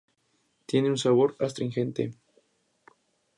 Tiene 0.65 0.89
un 0.89 0.97
sabor 0.97 1.35
astringente. 1.39 2.15